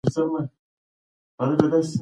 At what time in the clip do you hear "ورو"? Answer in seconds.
0.27-0.41